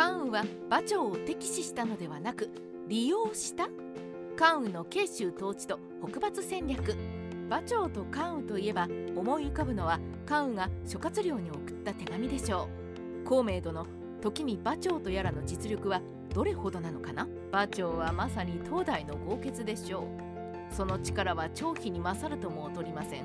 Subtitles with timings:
[0.00, 2.48] 関羽は馬長を敵視したのではなく
[2.88, 3.68] 利用した。
[4.34, 6.96] 関羽の慶州統治と北伐戦略。
[7.48, 12.70] 馬長と関羽といえば思い浮かぶのは関羽が諸葛亮に送った手紙でしょ
[13.22, 13.28] う。
[13.28, 13.86] 孔明殿
[14.22, 16.00] 時に馬長とやらの実力は
[16.32, 17.28] どれほどなのかな？
[17.52, 20.04] 馬長はまさに東大の豪傑でしょ
[20.70, 20.74] う。
[20.74, 23.24] その力は張飛に勝るとも劣りません。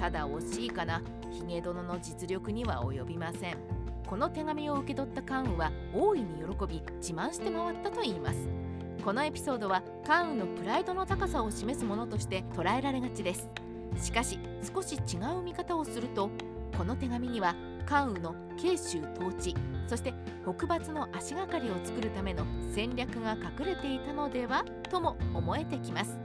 [0.00, 1.02] ただ惜しいかな。
[1.30, 3.79] 髭殿の実力には及びません。
[4.10, 8.48] この手紙を受け取った関羽は大いに喜び自慢して回ったといいます。
[9.04, 13.48] このエピソードは関羽のプライドの高さを示すものとして捉えられがちです。
[13.96, 14.40] しかし
[14.74, 16.28] 少し違う見方をすると
[16.76, 17.54] この手紙には
[17.86, 19.54] 関羽の慶州統治
[19.86, 26.18] そして北伐の足がかりを作るための戦略が隠れていたのではとも思えてきます。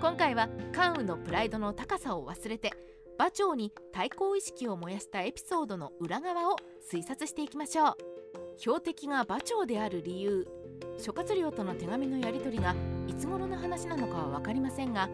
[0.00, 2.72] 今回は関羽のプライドの高さを忘れて
[3.18, 6.56] 馬長に対抗意識を燃やしたエピソードの裏側を
[6.88, 7.96] 推察していきましょう。
[8.58, 10.46] 標的が馬長である理由
[10.98, 12.76] 諸葛亮との手紙のやり取りが
[13.08, 15.08] いつ頃の話なのかは分かりませんが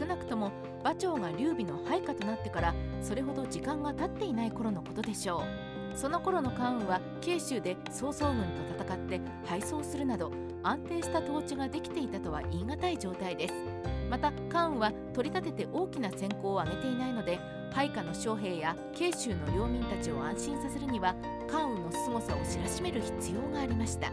[0.00, 5.96] 少なくとも馬長が劉備の配下となってからそれほど時間が経っていない頃のことでしょう。
[5.96, 8.42] その頃の関羽は慶州で曹操軍
[8.76, 10.32] と戦って敗走するなど
[10.64, 13.93] 安定した統治ができていたとは言い難い状態です。
[14.10, 17.38] また関羽は取り立てて大きな戦功を挙げていないので
[17.72, 21.14] 配下の将兵や慶州の領民たちを安心させるには
[21.50, 24.12] 関羽の凄さを知らしめる必要がありました。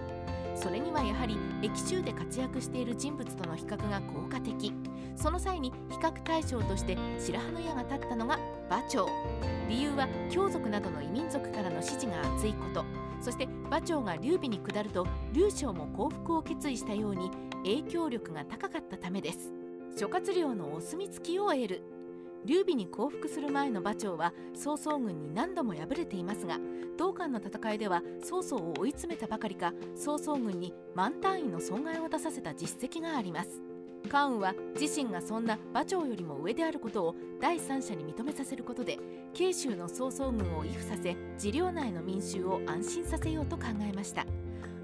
[0.55, 4.73] それにはやはり駅州で活躍している人物との比較が効果的。
[5.15, 8.37] その際に比較対象として白羽の矢が立ったのが
[8.69, 9.07] 馬長。
[9.67, 12.85] 理由は強族などの異民族からの支持が厚いこと。
[13.21, 17.31] そして馬長が劉備に下ると劉将も降伏を決意したように
[17.63, 19.40] 影響力が高かったためです。
[20.01, 21.83] 諸葛亮のお墨付きを得る。
[22.43, 26.57] 劉備に降伏する前の馬長は曹操軍に何度も敗れていますが
[26.97, 33.61] 同館の戦いでは曹操を追い詰めたばかりか曹操軍に万単位の損害を出させた実績があります。
[34.09, 38.97] 関羽は自身がそんな馬長よりも上であることを第三者に認めさせることで
[39.35, 44.25] 慶州の曹操軍を畏怖させ自領内の民衆を安心させようと考えました。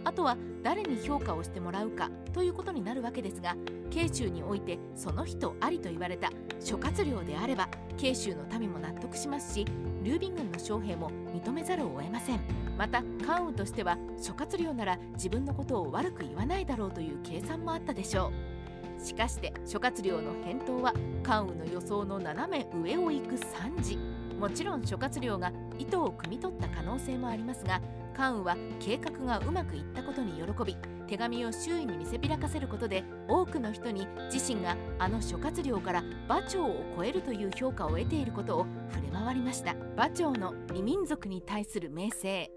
[0.04, 3.56] あとは誰に評価をしてもらうかということになるわけですが
[3.90, 9.66] 慶州においてその人ありと言われた諸葛亮であれば慶州の民も納得しますし
[10.04, 12.40] 劉備軍の将兵も認めざるを得ません。
[12.78, 18.32] また関羽としては諸葛亮なら自分のことを悪く言わないだろうという計算もあったでしょ
[19.02, 19.04] う。
[19.04, 20.94] しかして諸葛亮の返答は
[21.24, 23.98] 関羽の予想の斜め上を行く惨事。
[24.40, 27.82] もちろん諸葛亮が意図を汲み取った可能性もありますが
[28.18, 30.76] 関羽は計画がうまくいったことに喜び
[31.08, 39.76] 手紙を周囲に見せびらかせることで多くの人に自身があの諸葛亮から馬長を超えるという評価を得ていることを触れ回りました。
[39.96, 42.50] 馬長の異民族に対する名声。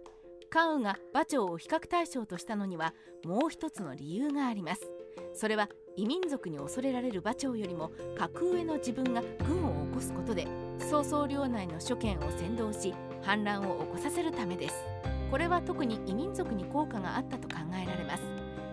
[0.48, 2.94] 関羽が馬長を比較対象としたのには
[3.24, 4.90] もう一つの理由があります。
[5.34, 10.46] それは異民族に恐れられる馬長よりも格上の自分が軍を起こすことで
[10.78, 15.09] 曹操領内の諸県を先導し反乱を起こさせるためです。
[15.30, 18.22] これは特に異民族に効果があったと考えられます。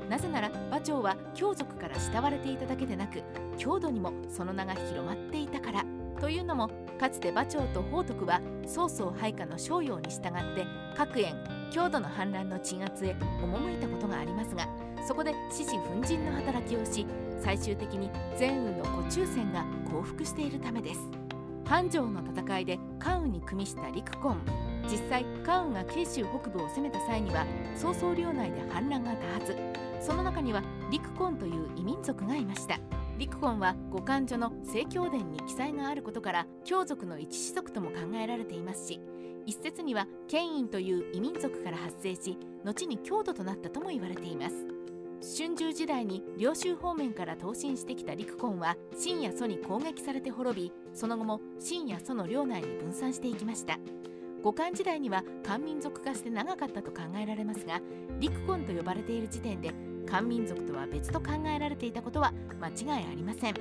[0.09, 3.21] なぜなら馬長は強族から慕われていただけでなく
[3.57, 5.85] 郷土にもその名が広まっていたから。
[6.19, 6.69] というのも
[6.99, 10.65] かつて馬長と宝徳は曹操配下の商用に従って
[10.95, 11.35] 各園
[11.71, 14.67] 郷土の反乱の鎮圧へ赴いたことがありますが
[15.07, 17.05] そこで獅子奮陣の働きをし
[17.39, 20.99] 最終的に全羽の古中戦が降伏しているためです。
[21.65, 24.37] 繁盛の戦いで関羽に組みした陸根
[24.89, 29.55] 実際関羽が慶州北部を攻めた際には曹操領内で反乱が多発。
[29.99, 32.79] その中には陸根という異民族がいました。
[33.17, 39.01] 陸根は五感所の正教伝に記載があることから強族の一氏族とも考えられていますし
[39.47, 44.55] 一説には権威という異民族から発生し後に郷土となったとも言われています。
[45.39, 53.79] 春秋時代に領州方面から東進してきた陸根は秦や蘇に攻撃されて滅びその後も秦や蘇の領内に分散していきました。
[54.47, 57.81] 五漢時代には漢民族化して長かったと考えられますが
[58.17, 59.73] 陸根と呼ばれている時点で
[60.05, 63.53] 漢民族とは別と考えられていたことは間違いありません。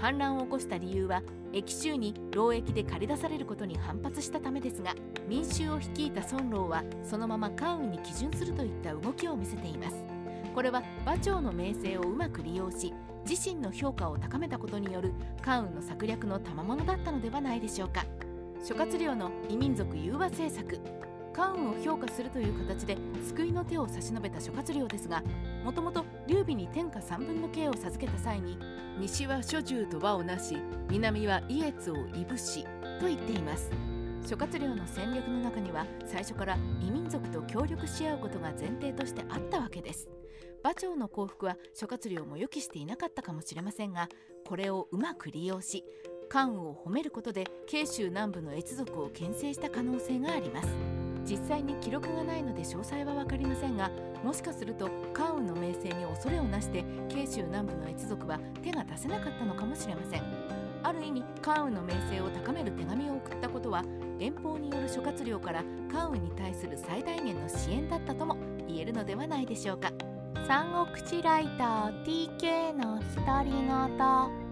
[0.00, 1.22] 反乱を起こした理由は
[1.52, 4.96] 駅州に労役で駆り出されることに反発したためですが
[5.28, 10.04] 民衆を率いた孫郎はそのまま関羽に基準するといった動きを見せています。
[10.52, 12.92] これは馬長の名声をうまく利用し
[13.30, 18.04] 自身の評価を高めたことによる関羽の策略の賜物だったのではないでしょうか。
[18.62, 20.80] 諸葛亮の異民族融和政策。
[21.32, 25.22] 関羽を評価するという形で救いの手を差し伸べた諸葛亮ですが
[25.64, 28.58] もともと劉備に天下三分の計を授けた際に
[28.98, 30.58] 西は諸獣と和をなし
[30.90, 32.64] 南はイエツをいぶし
[33.00, 33.70] と言っています。
[34.26, 40.11] 諸葛亮の戦略の中には最初から異民族と協力し合うことが前提としてあったわけです。
[40.62, 44.08] 馬長の幸福は諸葛亮も予期していなかったかもしれませんが
[44.46, 45.84] これをうまく利用し
[46.28, 50.68] 関羽を褒めることで慶州南部の越族を牽制した可能性があります。
[51.24, 53.90] 実際に記録がないので詳細は分かりませんが
[54.24, 60.22] もしかすると関羽の名声に恐れをなして慶州南部の越族は手が出せなかったのかもしれません。
[60.82, 63.84] ある意味関羽の名声を高める手紙を送ったことは
[64.18, 68.36] 遠方による諸葛亮から関羽に対する最大限の支援だったとも
[68.66, 69.92] 言えるのではないでしょうか。
[70.46, 74.42] 三国志ライター TK の独り言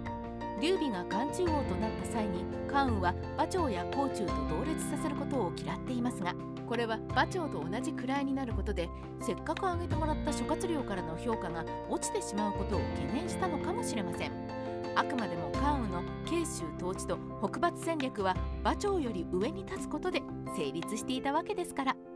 [0.61, 6.35] 劉備が漢中王となった際に関羽は馬長や甲冑と同列させることを嫌っていますが
[6.69, 8.89] これは馬長と同じ位になることで
[9.21, 14.33] せっかく挙げてもらった諸葛亮からの評価が落ちてしまうことを懸念したのかもしれません
[14.95, 20.23] あくまでも関羽の慶州統治と北伐戦略は馬長より上に立つことで
[20.57, 22.10] 成立していたわけですから。